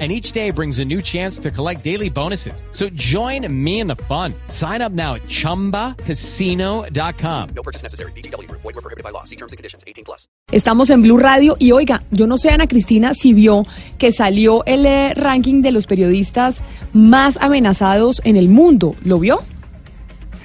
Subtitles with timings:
[0.00, 2.64] and each day brings a new chance to collect daily bonuses.
[2.72, 4.34] So join me in the fun.
[4.48, 7.48] Sign up now at ChumbaCasino.com.
[7.54, 8.10] No purchase necessary.
[8.16, 8.50] BGW.
[8.50, 9.22] Void were prohibited by law.
[9.22, 9.84] See terms and conditions.
[9.86, 10.26] 18 plus.
[10.50, 13.64] Estamos en Blue Radio y oiga, yo no sé Ana Cristina si vio
[13.96, 16.60] que salió el eh, ranking de los periodistas
[16.92, 18.96] más amenazados en el mundo.
[19.04, 19.44] ¿Lo vio?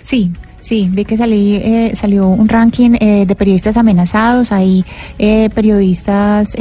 [0.04, 4.84] Sí, Sí, vi que salí, eh, salió un ranking eh, de periodistas amenazados, hay
[5.18, 6.54] eh, periodistas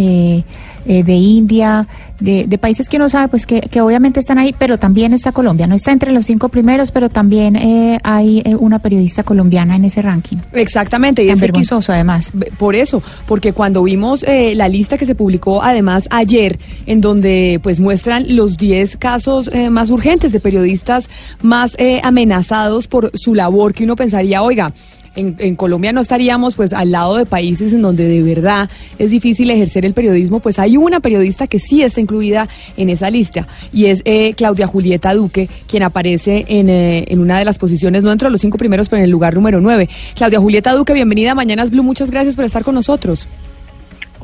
[0.89, 1.87] eh, eh, de India,
[2.19, 5.33] de, de, países que uno sabe, pues que, que, obviamente están ahí, pero también está
[5.33, 9.85] Colombia, no está entre los cinco primeros, pero también eh, hay una periodista colombiana en
[9.85, 10.39] ese ranking.
[10.53, 12.33] Exactamente, y es vergonzoso además.
[12.59, 17.81] Por eso, porque cuando vimos la lista que se publicó además ayer, en donde pues
[17.81, 21.09] muestran los 10 casos más urgentes de periodistas
[21.43, 24.73] más amenazados por su labor que uno pensaría, oiga,
[25.19, 29.11] en, en, Colombia no estaríamos pues al lado de países en donde de verdad es
[29.11, 33.47] difícil ejercer el periodismo, pues hay una periodista que sí está incluida en esa lista
[33.73, 38.03] y es eh, Claudia Julieta Duque, quien aparece en, eh, en, una de las posiciones,
[38.03, 39.89] no entre los cinco primeros, pero en el lugar número nueve.
[40.15, 43.27] Claudia Julieta Duque, bienvenida a Mañanas Blue, muchas gracias por estar con nosotros.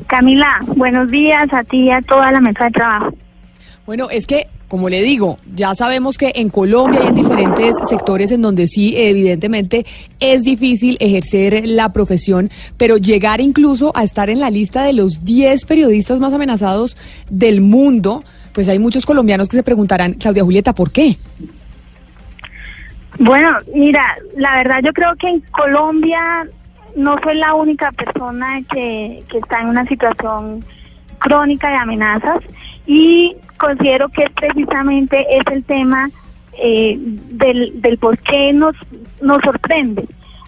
[0.07, 3.13] Camila, buenos días a ti y a toda la mesa de trabajo.
[3.85, 8.31] Bueno, es que como le digo, ya sabemos que en Colombia hay en diferentes sectores
[8.31, 9.85] en donde sí, evidentemente,
[10.19, 15.23] es difícil ejercer la profesión, pero llegar incluso a estar en la lista de los
[15.23, 16.97] 10 periodistas más amenazados
[17.29, 21.17] del mundo, pues hay muchos colombianos que se preguntarán, Claudia Julieta, ¿por qué?
[23.19, 24.03] Bueno, mira,
[24.35, 26.47] la verdad yo creo que en Colombia
[26.95, 30.65] no soy la única persona que, que está en una situación
[31.19, 32.39] crónica de amenazas
[32.85, 36.09] y considero que precisamente es el tema
[36.57, 38.75] eh, del, del por qué nos,
[39.21, 40.05] nos sorprende.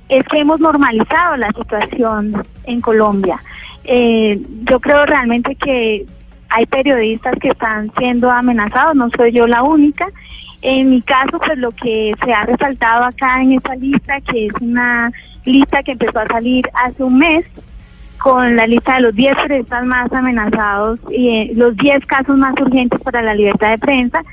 [0.10, 3.42] Es que hemos normalizado la situación en Colombia.
[3.84, 6.06] Eh, yo creo realmente que
[6.50, 10.08] hay periodistas que están siendo amenazados, no soy yo la única.
[10.62, 14.54] En mi caso, pues lo que se ha resaltado acá en esta lista, que es
[14.62, 15.12] una
[15.46, 17.46] lista que empezó a salir hace un mes,
[18.18, 22.54] con la lista de los 10 periodistas más amenazados y eh, los 10 casos más
[22.60, 24.24] urgentes para la libertad de prensa.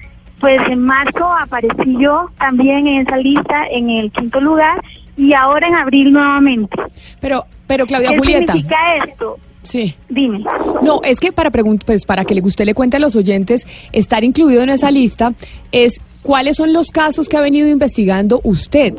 [0.41, 4.83] Pues en marzo aparecí yo también en esa lista en el quinto lugar
[5.17, 6.77] y ahora en abril nuevamente.
[7.21, 8.53] Pero, pero Claudia ¿Qué Julieta.
[8.53, 9.39] significa esto?
[9.63, 9.95] Sí.
[10.09, 10.45] Dime.
[10.83, 14.63] No, es que para pues para que usted le cuente a los oyentes, estar incluido
[14.63, 15.33] en esa lista
[15.73, 18.95] es cuáles son los casos que ha venido investigando usted.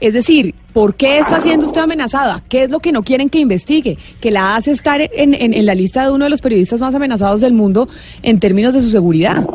[0.00, 2.42] Es decir, ¿por qué está siendo usted amenazada?
[2.48, 3.98] ¿Qué es lo que no quieren que investigue?
[4.20, 7.40] Que la hace estar en, en, la lista de uno de los periodistas más amenazados
[7.40, 7.88] del mundo
[8.22, 9.46] en términos de su seguridad.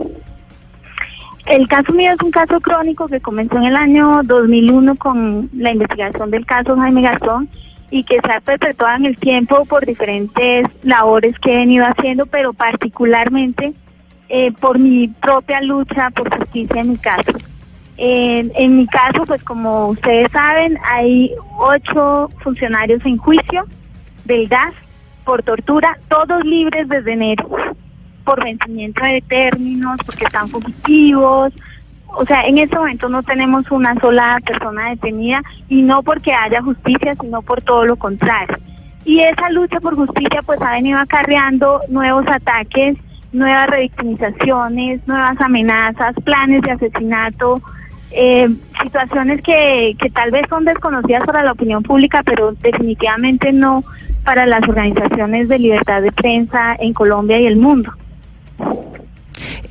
[1.45, 5.71] El caso mío es un caso crónico que comenzó en el año 2001 con la
[5.71, 7.47] investigación del caso Jaime Garzón
[7.89, 12.25] y que se ha perpetuado en el tiempo por diferentes labores que he venido haciendo,
[12.25, 13.73] pero particularmente
[14.27, 17.31] eh, por mi propia lucha por justicia en mi caso.
[17.97, 23.65] En, mi caso, pues como ustedes saben, hay ocho funcionarios en juicio
[24.25, 24.73] del gas
[25.25, 27.49] por tortura, todos libres desde enero,
[28.23, 31.51] por vencimiento de términos, porque están fugitivos.
[32.09, 36.61] O sea, en este momento no tenemos una sola persona detenida y no porque haya
[36.61, 38.57] justicia, sino por todo lo contrario.
[39.05, 42.95] Y esa lucha por justicia pues ha venido acarreando nuevos ataques,
[43.31, 47.61] nuevas revictimizaciones, nuevas amenazas, planes de asesinato,
[48.11, 48.49] eh,
[48.81, 53.83] situaciones que, que tal vez son desconocidas para la opinión pública, pero definitivamente no
[54.23, 57.93] para las organizaciones de libertad de prensa en Colombia y el mundo.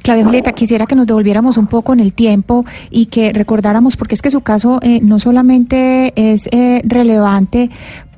[0.03, 4.15] Claudia Julieta, quisiera que nos devolviéramos un poco en el tiempo y que recordáramos, porque
[4.15, 7.71] es que su caso eh, no solamente es eh, relevante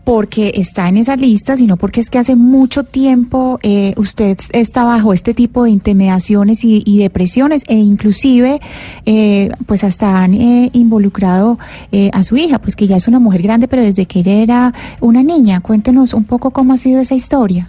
[0.08, 4.82] porque está en esa lista, sino porque es que hace mucho tiempo eh, usted está
[4.84, 8.58] bajo este tipo de intimidaciones y, depresiones e inclusive
[9.05, 11.58] eh, pues hasta han eh, involucrado
[11.93, 14.32] eh, a su hija, pues que ya es una mujer grande, pero desde que ella
[14.32, 14.72] era
[15.02, 15.60] una niña.
[15.60, 17.69] Cuéntenos un poco cómo ha sido esa historia.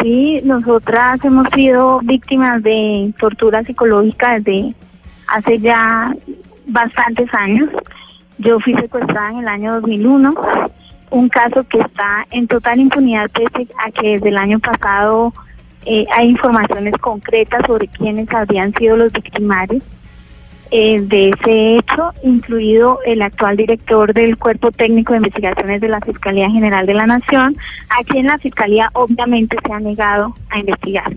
[0.00, 4.74] Sí, nosotras hemos sido víctimas de tortura psicológica desde
[5.26, 6.16] hace ya
[6.66, 7.68] bastantes años.
[8.38, 10.34] Yo fui secuestrada en el año 2001,
[11.10, 15.32] un caso que está en total impunidad pese a que desde el año pasado
[15.84, 19.82] eh, hay informaciones concretas sobre quiénes habrían sido los victimarios.
[20.70, 26.00] eh, de ese hecho, incluido el actual director del Cuerpo Técnico de Investigaciones de la
[26.02, 27.56] Fiscalía General de la Nación,
[27.88, 31.10] a quien la Fiscalía obviamente se ha negado a investigar.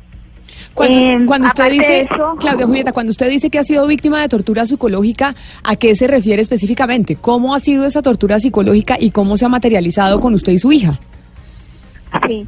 [0.74, 2.08] Cuando, eh, cuando usted dice,
[2.40, 6.08] Claudia Julieta, cuando usted dice que ha sido víctima de tortura psicológica, ¿a qué se
[6.08, 7.16] refiere específicamente?
[7.16, 10.72] ¿Cómo ha sido esa tortura psicológica y cómo se ha materializado con usted y su
[10.72, 11.00] hija?
[12.28, 12.46] Sí,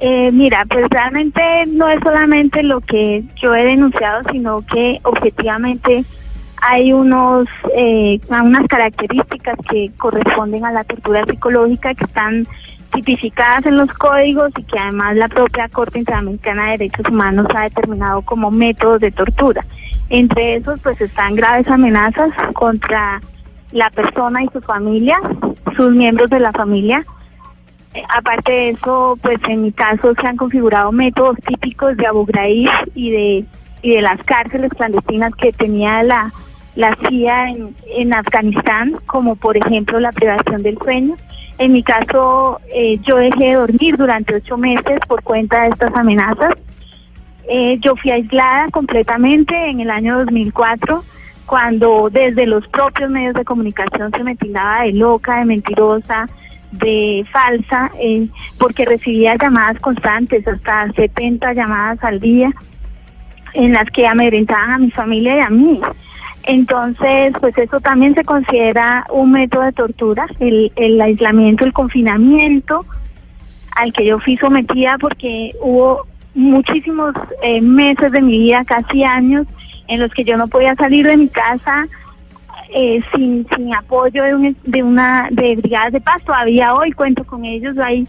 [0.00, 6.04] eh, mira, pues realmente no es solamente lo que yo he denunciado, sino que objetivamente
[6.60, 7.46] hay unos
[7.76, 12.46] eh, unas características que corresponden a la tortura psicológica que están
[12.92, 17.62] tipificadas en los códigos y que además la propia Corte Interamericana de Derechos Humanos ha
[17.62, 19.64] determinado como métodos de tortura.
[20.08, 23.20] Entre esos pues están graves amenazas contra
[23.72, 25.18] la persona y su familia,
[25.76, 27.04] sus miembros de la familia.
[27.94, 32.24] Eh, aparte de eso, pues en mi caso se han configurado métodos típicos de Abu
[32.26, 33.44] Ghraib y de
[33.82, 36.32] y de las cárceles clandestinas que tenía la
[36.74, 41.16] la CIA en, en Afganistán, como por ejemplo la privación del sueño.
[41.62, 45.94] En mi caso, eh, yo dejé de dormir durante ocho meses por cuenta de estas
[45.94, 46.54] amenazas.
[47.48, 51.04] Eh, yo fui aislada completamente en el año 2004,
[51.46, 56.28] cuando desde los propios medios de comunicación se me tildaba de loca, de mentirosa,
[56.72, 58.26] de falsa, eh,
[58.58, 62.50] porque recibía llamadas constantes, hasta 70 llamadas al día,
[63.54, 65.80] en las que amedrentaban a mi familia y a mí.
[66.44, 72.84] Entonces, pues eso también se considera un método de tortura, el, el aislamiento, el confinamiento
[73.76, 79.46] al que yo fui sometida porque hubo muchísimos eh, meses de mi vida, casi años,
[79.88, 81.86] en los que yo no podía salir de mi casa
[82.74, 86.22] eh, sin, sin apoyo de, un, de una de brigadas de paz.
[86.24, 88.06] Todavía hoy cuento con ellos, hay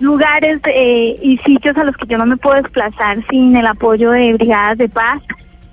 [0.00, 4.10] lugares eh, y sitios a los que yo no me puedo desplazar sin el apoyo
[4.12, 5.20] de brigadas de paz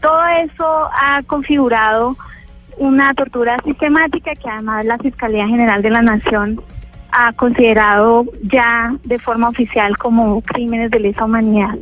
[0.02, 2.16] todo eso ha configurado
[2.78, 6.62] una tortura sistemática que además la Fiscalía General de la Nación
[7.18, 11.76] ha considerado ya de forma oficial como crímenes de lesa humanidad.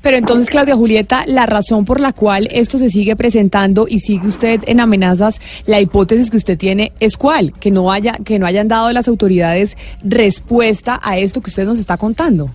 [0.00, 4.26] Pero entonces, Claudia Julieta, la razón por la cual esto se sigue presentando y sigue
[4.26, 8.46] usted en amenazas, la hipótesis que usted tiene es cuál, que no haya, que no
[8.46, 12.50] hayan dado las autoridades respuesta a esto que usted nos está contando.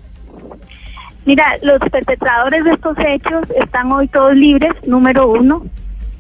[1.26, 5.64] Mira, los perpetradores de estos hechos están hoy todos libres, número uno.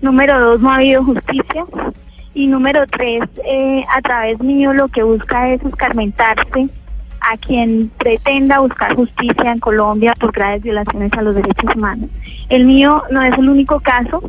[0.02, 1.66] Número dos, no ha habido justicia.
[2.34, 6.70] Y número tres, eh, a través mío lo que busca es escarmentarse
[7.20, 12.10] a quien pretenda buscar justicia en Colombia por graves violaciones a los derechos humanos.
[12.50, 14.24] El mío no es el único caso,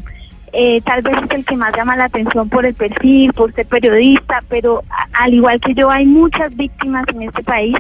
[0.53, 3.67] eh, tal vez es el que más llama la atención por el perfil, por ser
[3.67, 4.83] periodista, pero
[5.13, 7.77] al igual que yo hay muchas víctimas en este país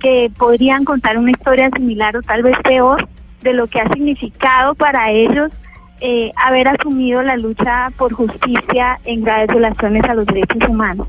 [0.00, 3.08] que podrían contar una historia similar o tal vez peor
[3.42, 5.52] de lo que ha significado para ellos
[6.00, 11.08] eh, haber asumido la lucha por justicia en graves violaciones a los derechos humanos.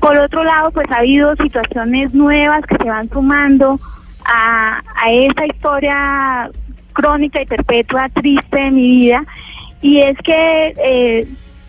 [0.00, 3.78] Por otro lado, pues ha habido situaciones nuevas que se van sumando
[4.24, 6.50] a, a esa historia
[6.92, 9.24] crónica y perpetua triste de mi vida
[9.82, 11.26] y es que eh,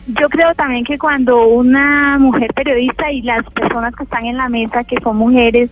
[0.07, 4.49] yo creo también que cuando una mujer periodista y las personas que están en la
[4.49, 5.71] mesa, que son mujeres,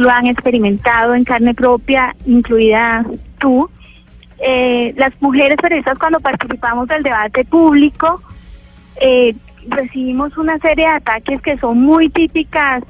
[0.00, 3.04] lo han experimentado en carne propia, incluida
[3.38, 3.68] tú.
[4.42, 8.22] Eh, las mujeres periodistas cuando participamos del debate público
[8.98, 9.34] eh,
[9.68, 12.82] recibimos una serie de ataques que son muy típicas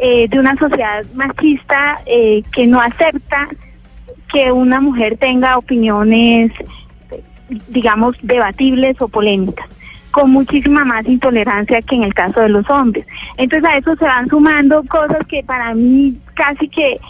[0.00, 3.48] eh, de una sociedad machista que no acepta
[4.32, 6.50] que una mujer tenga opiniones,
[7.68, 9.68] digamos, debatibles o polémicas
[10.14, 13.04] con muchísima más intolerancia que en el caso de los hombres.
[13.36, 17.00] Entonces a eso se van sumando cosas que para mí casi que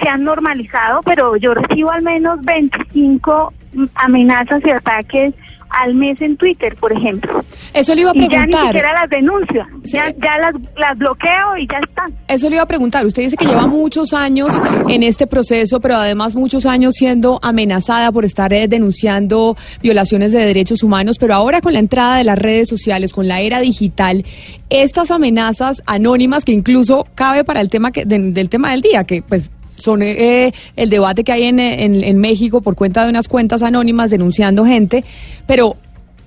[0.00, 3.52] se han normalizado, pero yo recibo al menos 25
[3.96, 5.34] amenazas y ataques
[5.80, 7.42] al mes en Twitter, por ejemplo.
[7.72, 8.48] Eso le iba a preguntar.
[8.48, 12.12] Y ya ni siquiera las denuncio, ya, ya las, las, bloqueo y ya están.
[12.28, 13.06] Eso le iba a preguntar.
[13.06, 14.52] Usted dice que lleva muchos años
[14.88, 20.44] en este proceso, pero además muchos años siendo amenazada por estar eh, denunciando violaciones de
[20.44, 24.24] derechos humanos, pero ahora con la entrada de las redes sociales, con la era digital,
[24.70, 29.22] estas amenazas anónimas que incluso cabe para el tema que, del tema del día, que
[29.22, 29.50] pues
[29.82, 34.10] son eh, el debate que hay en, en, México por cuenta de unas cuentas anónimas
[34.10, 35.04] denunciando gente,
[35.46, 35.76] pero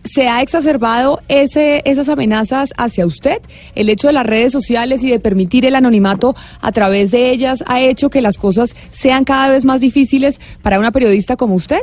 [0.03, 3.41] ¿se ha exacerbado ese, esas amenazas hacia usted?
[3.74, 7.63] ¿El hecho de las redes sociales y de permitir el anonimato a través de ellas
[7.67, 11.81] ha hecho que las cosas sean cada vez más difíciles para una periodista como usted?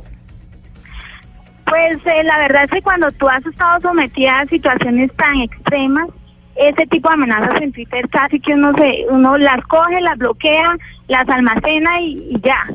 [1.67, 6.09] Pues eh, la verdad es que cuando tú has estado sometida a situaciones tan extremas,
[6.57, 10.77] ese tipo de amenazas en Twitter casi que uno se, uno las coge, las bloquea,
[11.09, 12.67] las almacena y, ya.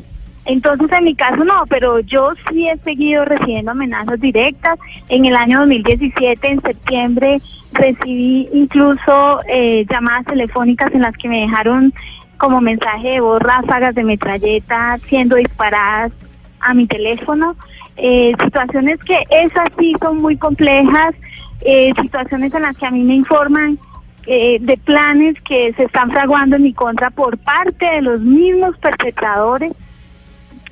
[0.44, 4.78] Entonces, en mi caso no, pero yo sí he seguido recibiendo amenazas directas.
[5.10, 7.42] En el año 2017, en septiembre,
[7.72, 11.92] recibí incluso eh, llamadas telefónicas en las que me dejaron
[12.38, 16.12] como mensaje de voz ráfagas de metralleta siendo disparadas
[16.60, 17.54] a mi teléfono.
[17.96, 21.14] Eh, situaciones que esas sí son muy complejas,
[21.60, 23.78] eh, situaciones en las que a mí me informan
[24.26, 28.76] eh, de planes que se están fraguando en mi contra por parte de los mismos
[28.78, 29.72] perpetradores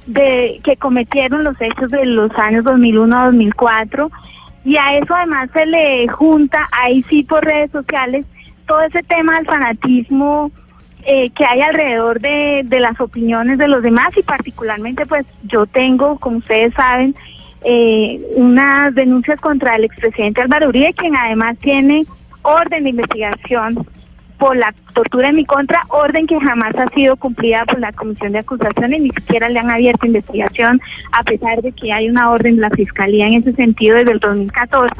[0.07, 4.11] de que cometieron los hechos de los años 2001 a 2004
[4.65, 8.27] y a eso además se le junta ahí sí por redes sociales
[8.67, 10.51] todo ese tema del fanatismo
[11.05, 15.65] eh, que hay alrededor de, de, las opiniones de los demás y particularmente pues yo
[15.65, 17.15] tengo, como ustedes saben,
[17.69, 22.07] eh, unas denuncias contra el expresidente Álvaro Uribe, quien además tiene
[22.43, 23.85] orden de investigación
[24.39, 28.33] por la tortura en mi contra, orden que jamás ha sido cumplida por la Comisión
[28.33, 30.81] de Acusaciones, ni siquiera le han abierto investigación,
[31.11, 34.21] a pesar de que hay una orden de la Fiscalía en ese sentido desde el
[34.21, 34.93] 2014.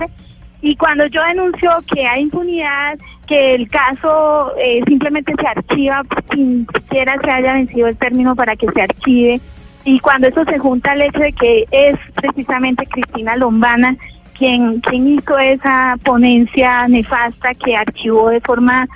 [0.63, 6.67] Y cuando yo denuncio que hay impunidad, que el caso eh, simplemente se archiva sin
[6.75, 9.41] siquiera se haya vencido el término para que se archive,
[9.87, 13.97] y cuando eso se junta al hecho de que es precisamente Cristina Lombana
[14.37, 18.89] quien, quien hizo esa ponencia nefasta que archivó de forma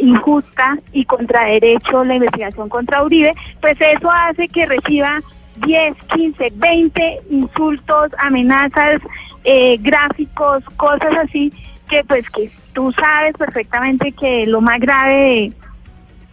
[0.00, 5.18] injusta y contra derecho la investigación contra Uribe, pues eso hace que reciba
[5.56, 9.00] 10, 15, 20 insultos, amenazas,
[9.42, 11.52] eh, gráficos, cosas así,
[11.90, 15.52] que pues que tú sabes perfectamente que lo más grave de,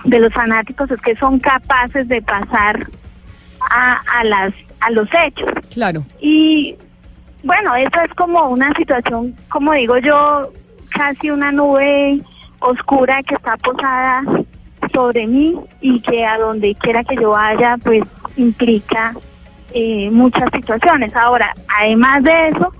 [0.04, 2.86] de los fanáticos es que son capaces de pasar
[3.70, 5.50] a, a las a los hechos.
[5.72, 6.04] Claro.
[6.20, 6.76] Y
[7.44, 10.52] bueno, esa es como una situación, como digo yo,
[10.90, 12.20] casi una nube
[12.60, 14.24] oscura que está posada
[14.94, 18.04] sobre mí y que a donde quiera que yo vaya, pues
[18.38, 19.14] implica
[19.74, 21.16] eh, muchas situaciones.
[21.16, 22.74] Ahora, además de eso,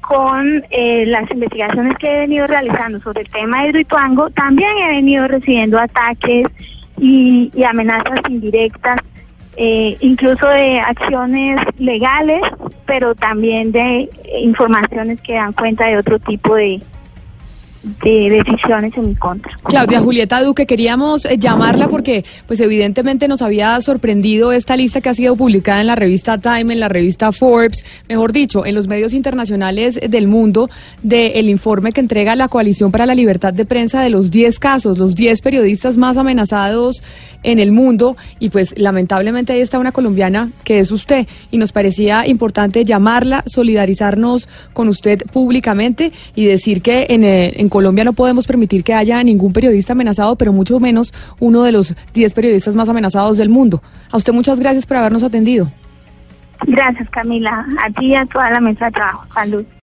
[0.00, 4.88] con eh, las investigaciones que he venido realizando sobre el tema de Hidroituango, también he
[4.88, 6.46] venido recibiendo ataques
[6.98, 8.98] y, y amenazas indirectas,
[9.56, 12.42] eh, incluso de acciones legales,
[12.86, 14.08] pero también de
[14.40, 16.80] informaciones que dan cuenta de otro tipo de,
[18.02, 19.52] de decisiones en mi contra.
[19.64, 25.10] Claudia Julieta Duque, queríamos eh, llamarla porque pues evidentemente nos había sorprendido esta lista que
[25.10, 28.86] ha sido publicada en la revista Time, en la revista Forbes, mejor dicho, en los
[28.86, 30.70] medios internacionales del mundo
[31.02, 34.98] del informe que entrega la Coalición para la Libertad de Prensa de los 10 casos,
[34.98, 37.02] los 10 periodistas más amenazados
[37.42, 41.72] en el mundo y pues lamentablemente ahí está una colombiana que es usted y nos
[41.72, 48.12] parecía importante llamarla, solidarizarnos con usted públicamente y decir que en, eh, en Colombia no
[48.12, 52.76] podemos permitir que haya ningún periodista amenazado, pero mucho menos uno de los 10 periodistas
[52.76, 53.82] más amenazados del mundo.
[54.12, 55.72] A usted muchas gracias por habernos atendido.
[56.68, 57.66] Gracias, Camila.
[57.84, 59.26] A ti y a toda la mesa de trabajo.
[59.34, 59.64] Salud.